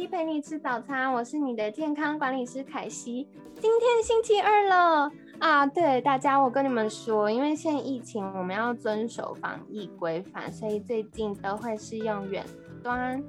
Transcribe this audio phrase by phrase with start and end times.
[0.00, 3.28] 西陪你吃早餐，我是你的健康管理师凯西。
[3.60, 5.12] 今天星期二了。
[5.40, 12.42] 啊，对大家，我跟你们说，因为现在疫情，我们要遵守防疫规范，所以最近都会是用远
[12.82, 13.22] 端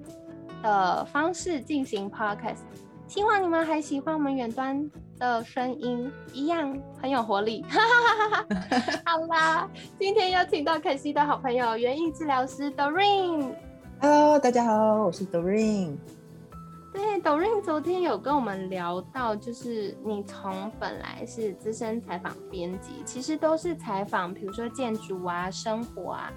[0.63, 2.61] 的方式进行 podcast。
[3.05, 7.65] 希望你们还喜欢我们远端的声音，一样很有活力。
[9.03, 13.55] 好啦，今天邀请到凯西的好朋友，园艺治疗师 Doreen。
[13.99, 15.97] Hello，大家好，我是 Doreen。
[16.93, 26.33] 对，抖音昨天有跟我们聊到，就是你从本来是资深采访编辑，其实都是采访，比如说建筑啊、生活啊，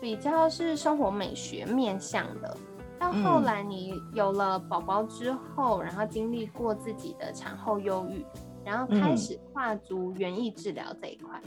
[0.00, 2.56] 比较是生活美学面向的。
[2.98, 8.24] 到后来你有了宝宝之后，然后经历过自己的产后忧郁，
[8.64, 11.40] 然后开始跨足园艺治疗这一块。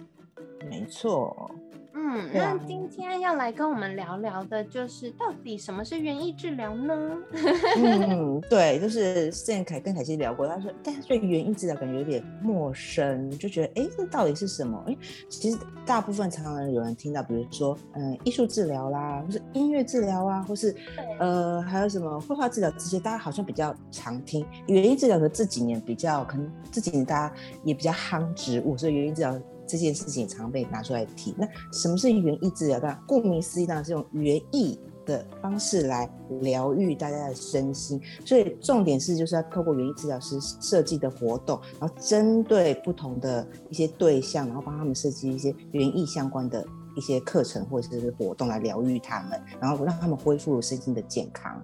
[0.70, 1.52] 没错。
[1.94, 7.18] 嗯，那今天要来跟我们聊聊的，就是到底什么是园艺治疗呢？
[7.78, 14.82] 嗯，对，就是之前凯跟凯西聊过，他说，但是对园艺治疗感觉有点陌生，就觉得，哎，这到底是什么？
[14.88, 14.98] 哎，
[15.30, 20.74] 其实大部分常常有人听到，比如说，嗯，艺术治疗啦，或是音乐治疗啊，或是，
[21.20, 24.46] 呃，还有什么绘画治疗这些，大家好像比较常听。
[24.68, 29.38] 园艺治疗的这几年比较，可能这几年大家也比较夯植物，所以园艺治疗。
[29.72, 31.34] 这件事情常被拿出来提。
[31.38, 32.78] 那什么是园艺治疗？
[32.78, 38.02] 当然，顾名思义，当然是用园艺的方式来疗愈大家的身心。
[38.26, 51.64] 所以重点是，就是要透过园艺治疗师设计的活动，然后针对不同的一些对象，然后帮他们设计一些园艺相关的一些课程或者是活动来疗愈他们，然后让他们恢复身心的健康。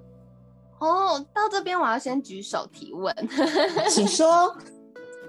[0.80, 3.14] 哦，到这边我要先举手提问，
[3.90, 4.56] 请说。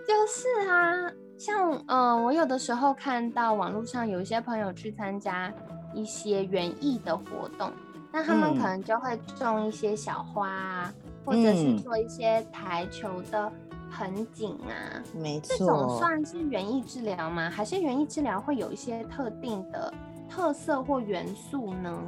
[0.09, 1.13] 就是啊。
[1.39, 5.53] 像呃，我有的时候看到网络上有一些朋友去参加
[5.95, 7.71] 一些园艺的活动，
[8.13, 10.93] 那他们可能就会种一些小花啊，
[11.25, 13.51] 或者是做一些台球的
[13.93, 15.01] 盆景啊。
[15.15, 17.49] 没错，这种算是园艺治疗吗？
[17.49, 19.95] 还是园艺治疗会有一些特定的
[20.29, 22.03] 特色或元素呢？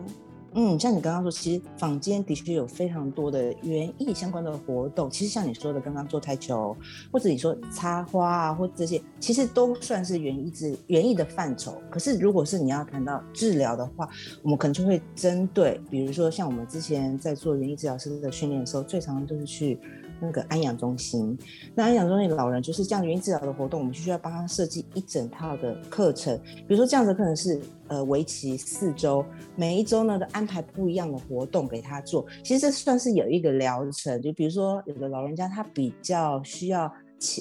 [0.54, 5.08] 嗯，像你刚刚说，其实坊间的确有非常多的园艺相关的活动。
[5.08, 6.76] 其实像你说的，刚刚做台球，
[7.12, 11.80] 或者你说插花啊，或这些，其实都算是园艺治园艺的范畴。
[11.88, 14.08] 可是如果是你要谈到治疗的话，
[14.42, 19.78] 我们可能就会针对，比如说像我们之前在做园艺治疗师的训练的时候，最常都是去。
[20.20, 21.36] 那个安养中心，
[21.74, 26.38] 那安养中心的老人就是这样语音治疗的活动，我们就需要帮他设计一整套的课程。
[26.44, 29.24] 比如说这样子可能是呃为期四周，
[29.56, 32.26] 每一周呢都安排不一样的活动给他做。
[32.44, 36.92] 其实这算是有一个疗程，就比如说有的老人家他比较需要。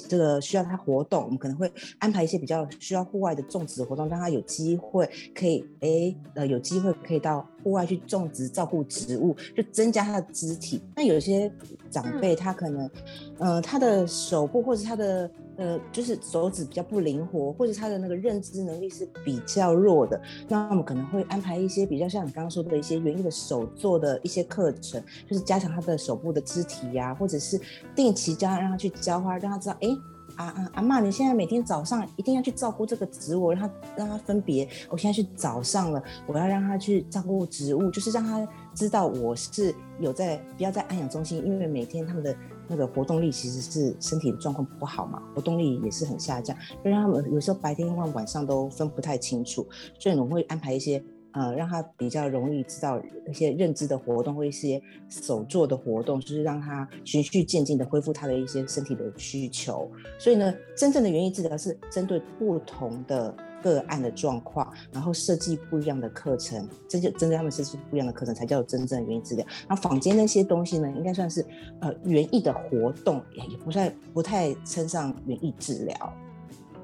[0.06, 10.80] 这个需要他活动，我们可能会安排一些比较需要户外的种植活动，让他有机会可以哎呃有机会可以到户外去种植照顾植物，就增加他的肢体。
[10.94, 11.50] 那有些
[11.90, 12.90] 长辈他可能
[13.38, 15.30] 呃他的手部或者他的
[15.60, 27.60] 呃就是手指比较不灵活，或者他的那个认知能力是比较弱的，那我们可能会安排一些比较像你刚刚说的一些园艺的手做的一些课程，就是加强他的手部的肢体呀，或者是
[27.94, 29.76] 定期教让他去浇花，让他知道。
[29.82, 29.88] 哎，
[30.36, 34.66] 阿阿阿妈，你现在每天早上一定要去照顾这个植物，让它让它分别。
[34.88, 42.34] 我现在去早上了，我要让他去照顾植物，就是让他知道我是有在，不要在安养中心，因为每天他们的
[42.70, 49.66] 那个活动力其实是身体的状况不好嘛，活动力也是很下降，让他们有时候白天或晚上都分不太清楚，
[49.98, 51.02] 所以我们会安排一些。
[51.32, 59.88] 呃，让他比较容易知道一些认知的活动或一些手做的活动，就是让他循序渐进的恢复他的一些身体的需求。
[60.18, 69.46] 所以呢，真正的园艺治疗是针对不同的个案的状况，然后设计不一样的课程，针就针对他们设计不一样的课程，才叫真正的园艺治疗。
[69.68, 71.44] 那坊间那些东西呢，应该算是
[71.80, 76.12] 呃园艺的活动，也也不算不太称上园艺治疗。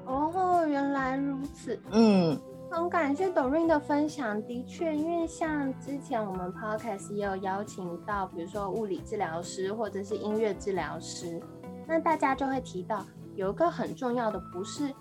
[0.05, 1.79] 哦，原来如此。
[1.91, 2.37] 嗯。
[2.69, 11.41] 很感谢抖瑞的分享，的确，因为像之前我们 podcast 也有邀请到，比如说物理治疗师或者是音乐治疗师，
[11.87, 14.93] 那大家就会提到有一个很重要的，不是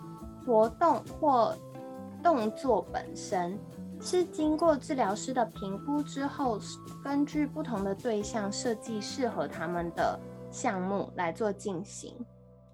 [0.46, 1.52] 活动或
[2.22, 3.58] 动作本身，
[4.00, 6.58] 是经过治疗师的评估之后，
[7.02, 10.18] 根据不同的对象设计适合他们的
[10.50, 12.14] 项目来做进行。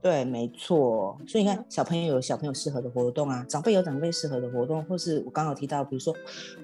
[0.02, 1.16] 对，没错。
[1.28, 6.12] 所以你看，小朋友有小朋友适合的活动啊，长辈有长辈适合的活动，或是我刚刚提到，比如说，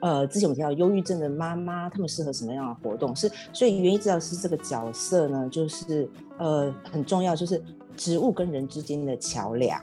[0.01, 3.15] 呃，之前我提到忧郁症的妈妈，他们适合什么样的活动？
[3.15, 7.63] 是，所以园艺治疗师这个角色呢，就是呃很重要，就是
[7.97, 9.81] 植物跟人之间的桥梁。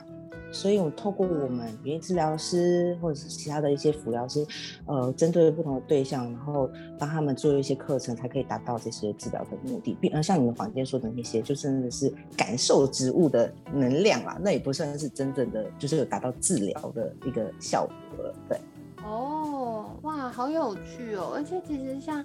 [0.56, 4.44] 所以，我透过我们语音治疗师或者是其他的一些辅疗师，
[4.86, 6.68] 呃，针对不同的对象，然后
[6.98, 9.96] 帮他们做一些课程，才可以达到这些治疗的目的。
[10.00, 18.34] 比呃，像你们房间说的那些，就真的是感受植物的能量啦，那也不算是真正的，就是有达到治疗的一个效果了。
[18.48, 18.58] 对。
[19.04, 21.32] 哦，哇，好有趣哦！
[21.34, 22.24] 而且其实像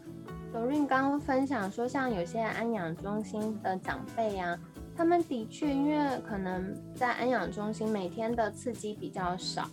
[0.51, 4.57] Doreen 刚刚分享说，像有些安养中心的长辈啊。
[4.95, 9.67] 他们的确，因为可能在安养中心每天的刺激比较少，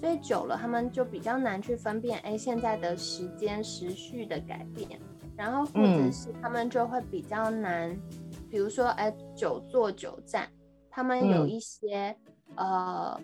[0.00, 4.98] 所以久了他们就比较难去分辨，哎，现在的时间时序的改变，
[5.36, 7.96] 然后或者是他们就会比较难，
[8.50, 10.48] 比如说，哎，久坐久站，
[10.90, 12.16] 他们有一些
[12.56, 13.18] 呃，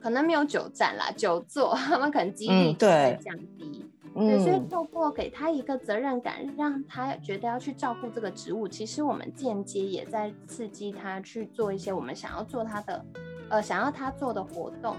[0.00, 3.79] 可能没有久站啦，久坐， 他们可能肌力就会降低。
[4.12, 13.04] 对，所以透过给他一个责任感，让他觉得要去照顾这个植物，其实我们间接也在刺激他去做一些我们想要做他的，
[13.48, 14.96] 呃，想要他做的活动，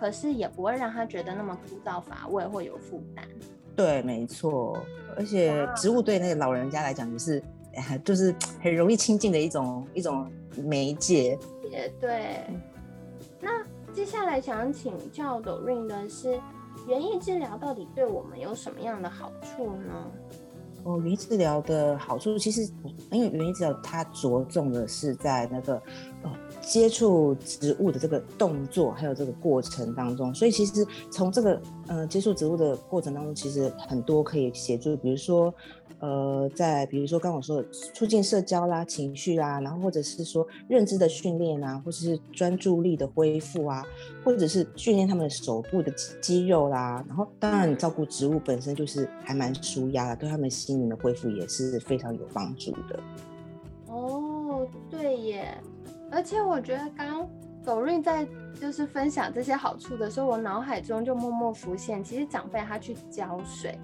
[0.00, 3.24] 可是也不会让他觉得那么枯燥乏味或有负担。
[3.76, 4.76] 对，没错，
[5.16, 7.40] 而且植物对那个老人家来讲也是，
[8.04, 10.28] 就是很容易亲近的一种一种
[10.64, 11.38] 媒介。
[11.70, 12.44] 也对。
[13.40, 15.60] 那接下来想请教的
[16.08, 16.40] 是。
[16.88, 20.10] 园艺治疗到底对我们有什么样的好处呢？
[20.84, 22.62] 哦，园艺治疗的好处其实，
[23.10, 25.74] 因为园艺治疗它着重的是在那个
[26.22, 26.32] 呃
[26.68, 35.52] 接触植物的这个动作，还有这个过程当中，所以其实从这个呃接触植物的过程当中，其实很多可以协助，比如说。
[36.00, 43.84] 呃，在比如说刚我说的促进社交啦、情绪啦，然后或者是说认知的训练啊，或者是专注力的恢复啊，
[44.22, 53.00] 或者是训练他们手部的肌肉啦，然后当然照顾植物本身就是还蛮舒压的，对他们心灵的恢复也是非常有帮助的。
[53.88, 55.60] 哦，对耶，
[56.10, 57.28] 而且我觉得刚
[57.64, 58.26] 狗瑞在
[58.60, 63.78] 就是分享这些好处的时候，我脑海中就默默浮现，其实长辈他去浇水。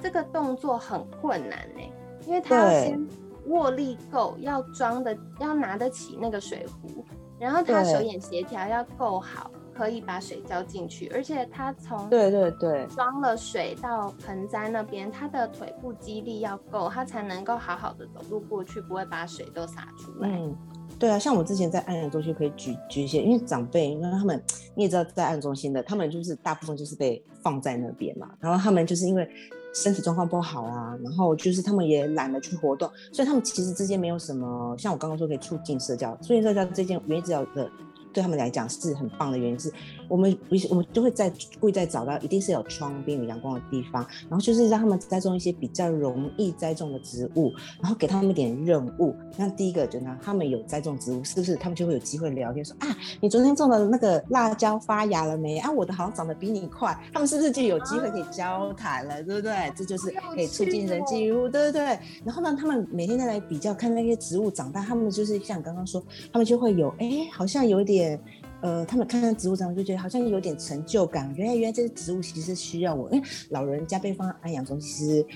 [0.00, 1.80] 这个动作很困难呢，
[2.26, 3.08] 因为他要先
[3.46, 7.04] 握力够，要装的要拿得起那个水壶，
[7.38, 20.28] 然后他手眼协调要够好，可以把水浇进去，而且他从对对对装了水到盆栽那边，他的腿部肌力要够，他才能够好好的走路过去，不会把水都洒出来。
[20.28, 20.56] 嗯，
[20.98, 24.42] 对啊，像我之前在安养中心可以举举一些，因为长辈，因为他们
[24.74, 29.28] 你也知道，在安养中心的，他们就是大部分就是被放在那边嘛，然后他们就是因为。
[29.74, 37.70] 身体状况不好啊，然后就是他们也懒得去活动，所以他们其实之间没有什么像我刚刚说可以促进社交，促进社交这件原因治疗的。
[38.10, 39.70] 对他们来讲是很棒的原因，是
[40.08, 49.14] 我们不我们就会在故意在找到一定是有窗边有阳光的地方，然后就是让他们栽种一些比较容易栽种的植物，然后给他们一点任务。
[49.36, 52.88] 那第一个就呢，他们有栽种植物，是不是他们就会有机会聊天说啊，
[53.20, 55.58] 你昨天种的那个辣椒发芽了没？
[55.58, 59.72] 啊，我的好像长得比你快，他们是不是就有机会可以交谈了，对不对？
[59.76, 61.98] 这就是可以促进人际互对不对？
[62.24, 66.02] 然后呢，他们每天再来比较看那些植物长大，他们就是像刚刚说，
[66.32, 68.18] 他们就会有哎，好像有一点。
[68.60, 71.32] 呃，他们看到植物长，就觉得好像有点成就感。
[71.36, 75.26] 原来，原来这些植物其实是需要我，因为老人家被放在安养中，其实。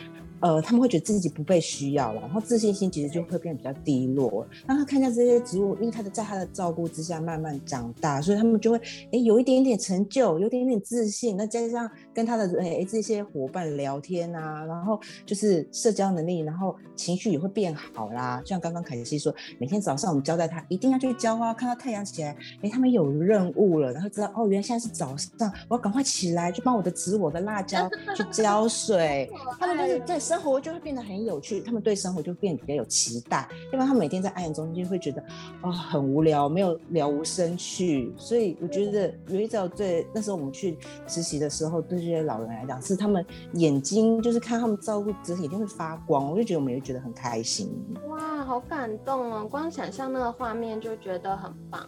[0.42, 4.44] 呃，他们会觉得自己不被需要了，然后自信心其实就会变得比较低落。
[4.66, 8.78] 让他看见这些植物，因为他的在他的照顾之下慢慢长大，所以他们就会
[9.12, 11.37] 哎有一点点成就，有点点自信。
[11.37, 18.40] 那加上跟他的哎这些伙伴聊天啊，然后就是社交能力，然后情绪也会变好啦。
[18.40, 29.30] 就像刚刚凯西说，每天早上我们交代他一定要去浇花，看到太阳起来，哎，他们有任务了，然后知道哦，原来现在是早上，我要赶快起来去帮我的植物的辣椒 去浇水。
[29.61, 30.32] 他们就是在。
[30.33, 33.47] 生活就会变得很有趣，他们对生活就变得比较有期待。
[33.67, 35.23] 要不然，他每天在安养中就会觉得
[35.61, 38.11] 啊很无聊，没有了无生趣。
[38.17, 43.23] 所以我觉得有一招最那时候我们去实习的时候，对这些老人来讲，是他们
[43.57, 47.71] 眼睛就是看他们照顾者眼睛会发光，我就觉得我们也觉得很开心。
[48.09, 49.47] 哇，好感动哦！
[49.47, 51.87] 光想象那个画面就觉得很棒。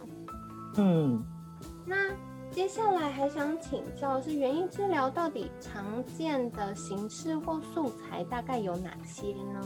[0.77, 1.19] 嗯，
[1.83, 1.95] 那。
[2.55, 9.61] 接下来还想请教是园艺治疗到底常见的形式或素材大概有哪些呢？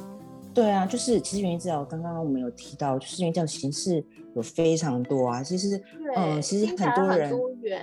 [0.55, 4.03] 对啊，就是其实园艺治疗刚刚我们有提到，就是园艺治疗形式
[4.35, 5.43] 有非常多啊。
[5.43, 5.79] 其实，
[6.15, 7.79] 嗯，其实很多人多元，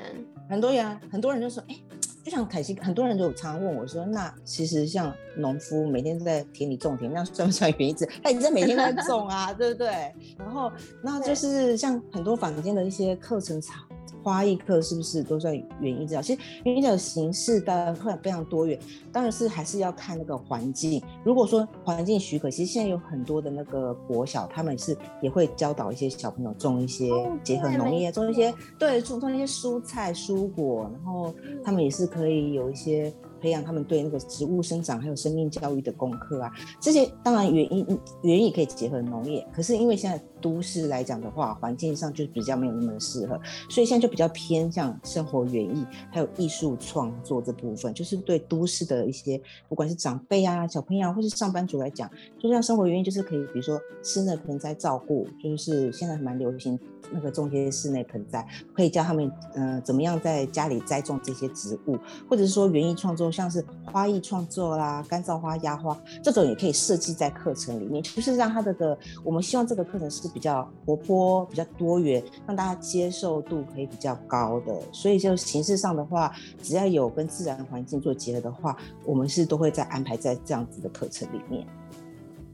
[0.50, 1.76] 很多人很多人就说，哎，
[2.25, 8.14] 就像凯西，很多人都常常问我说，那其实像农夫每天在田里种田，那算不算园艺治疗？
[8.25, 10.12] 他已经每天在种啊， 对不对？
[10.36, 13.86] 然后，那就是像很多坊间的一些课程场。
[14.26, 16.21] 花艺课是不是都算园艺治疗？
[16.21, 18.76] 其实园艺的形式的会非常多元，
[19.12, 21.00] 当然是还是要看那个环境。
[21.23, 27.09] 如果说环境许可，其实现在有很多的那个国小，他们是也会教导一些小朋友种一些
[27.45, 33.12] 结合农业，种一些对种种一些蔬菜蔬果，然后他们也是可以有一些。
[33.38, 37.87] 培养他们对那个植物生长还有生命教育的功课啊，这些当然园艺
[38.23, 56.78] 园艺可以结合农业，可是因为现在都市来讲的话，环境上就比较没有那么适合，所以现在就比较偏向生活园艺还有艺术创作这部分，就是对都市的一些不管是长辈啊、小朋友或是上班族来讲，就像生活园艺就是可以，比如说室内盆栽照顾，就是现在蛮流行。
[57.12, 61.97] 那个种些室内盆栽，可以教他们，嗯，怎么样在家里栽种这些植物，
[62.28, 74.75] 或者是说园艺创作，像是花艺创作啦、干燥花、压花这种，也可以设计在课程里面，就是让他这个，我们希望这个课程是比较活泼、比较多元，让大家接受度可以比较高的。
[74.92, 81.66] 所以就形式上的话，只要有跟自然环境做结合的话，我们是都会在安排在这样子的课程里面。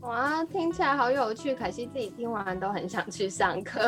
[0.02, 1.55] 哇，听起来好有趣！
[1.55, 3.81] 凯西自己听完都很想去上课。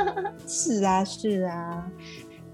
[0.46, 1.90] 是啊，是啊。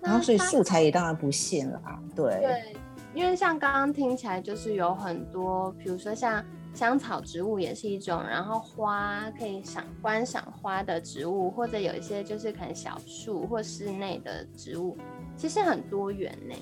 [0.01, 1.99] 然后，所以素材也当然不限了啊。
[2.15, 2.39] 对。
[2.41, 2.77] 对，
[3.15, 6.41] 因为像刚刚听起来，就是有很多，比如说像
[6.79, 14.97] 香草植物也是一种，然后花可以赏观赏花的植物，或者有一些就是可能小树或室内的植物，
[15.37, 16.55] 其实很多元呢。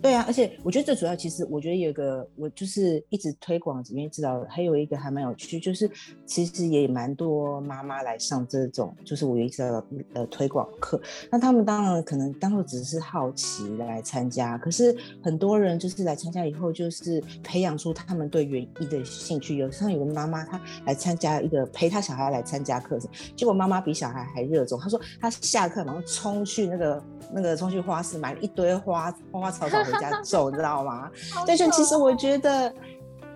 [0.00, 5.90] 对啊，而且我觉得最主要，其实我觉得有一个我就是一直推广因为知道，还有一个还蛮有趣，就是
[6.24, 11.00] 其实也蛮多妈妈来上这种，就是我一直的呃推广课。
[11.30, 19.56] 那他们当然可能当初只是好奇来参加，可是很多人就是来参加以后，就是培养出他们对园艺的兴趣。
[19.56, 24.78] 有时候有个妈妈她来参加一个陪她小孩来参加课程，结果妈妈比小孩还热衷。
[24.78, 27.02] 她说她下课马上冲去那个
[27.32, 29.78] 那个冲去花市买了一堆花花花草草。
[29.84, 31.10] 回家种，知道吗？
[31.46, 32.74] 但是其实我觉得，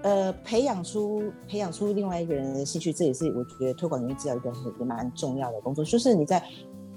[0.03, 5.85] 呃，培养出培养出另外一个人的兴趣，这也是我觉得推广园艺治疗一个也蛮重要的工作。
[5.85, 6.43] 就是你在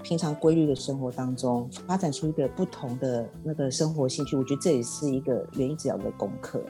[0.04, 6.62] 平常规律的生活当中，发展出一个不同的那个生活兴趣，我觉得这也是一个园艺治疗的功课。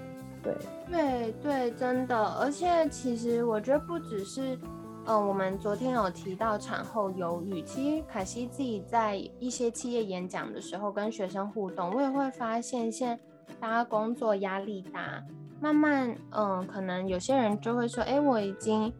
[0.43, 0.53] 对，
[0.91, 2.15] 对对，真的。
[2.15, 4.59] 而且其实我觉得不只是。
[5.07, 7.61] 嗯，我们昨天有提到产后忧郁。
[7.61, 13.19] 其实凯西自己在一些企业演讲的时候，跟学生互动，我也会发现，现
[13.59, 15.23] 大家工作压力大，
[15.61, 18.91] 慢慢，嗯，可能有些人就会说，哎，我已经，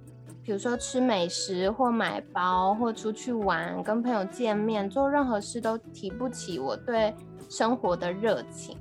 [0.44, 7.16] 比如说吃美食或买包或出去玩，跟朋友见面，做任何事都提不起我对
[7.50, 8.78] 生活的热情。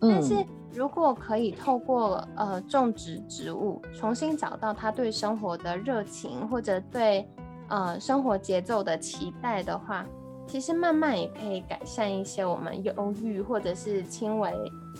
[0.00, 0.46] 但是。
[0.72, 7.28] 如果可以透过呃种植植物，重新找到他对生活的热情，或者对
[7.68, 10.06] 呃生活节奏的期待的话，
[10.46, 14.52] 其实慢慢也可以改善一些我们忧郁或者是轻微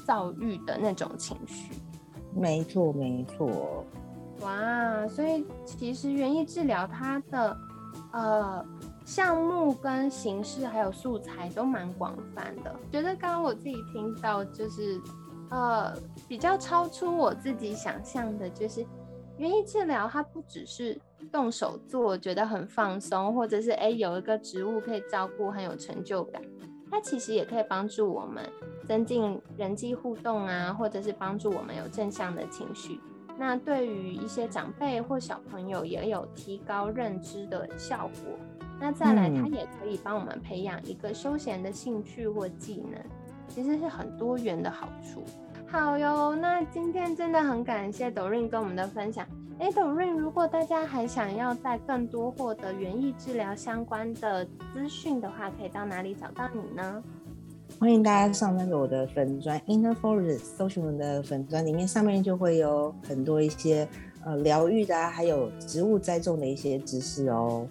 [0.05, 1.73] 躁郁的那种情绪。
[2.35, 3.85] 没错，没错。
[4.41, 7.57] 哇，所以其实园艺治疗它的
[8.13, 8.65] 呃
[9.05, 12.75] 项目跟形式还有素材都蛮广泛的。
[12.91, 15.01] 觉得刚刚我自己听到就是。
[15.51, 15.93] 呃，
[16.29, 18.87] 比较超出我自己想象的，就是
[19.37, 20.99] 园艺治疗，它不只是
[21.33, 26.41] 动手做，觉得很放松，或者是哎有一个植物可以照顾，很有成就感。
[26.91, 28.45] 它其实也可以帮助我们
[28.87, 33.01] 增进人际互动啊，或者是帮助我们有正向的情绪。
[33.39, 38.39] 那对于一些长辈或小朋友，也有提高认知的效果。
[38.81, 43.01] 那再来，它也可以帮我们培养一个休闲的兴趣或技能。
[43.55, 45.23] 其实是很多元的好处。
[45.67, 49.27] 好哟，那今天真的很感谢抖润跟我们的分享。
[49.59, 57.03] 哎，抖润，如果大家还想要在更多获得园艺治疗相关的资讯的话，可以到哪里找到你呢？
[57.79, 63.87] 欢迎大家上那个我的粉砖 Inner Forest 搜寻我的粉砖，里面上面就会有很多一些
[64.25, 67.69] 呃疗愈的，还有植物栽种的一些知识哦。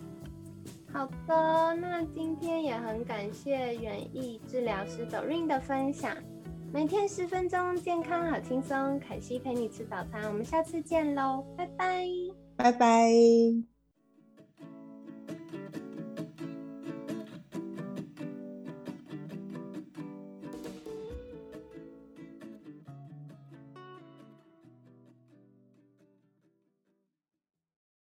[0.99, 6.13] 好的，那今天也很感谢园艺治疗师 Doreen 的分享。
[6.73, 8.99] 每天十分钟，健康好轻松。
[8.99, 12.05] 凯西陪你吃早餐，我们下次见喽，拜拜，
[12.57, 13.78] 拜拜。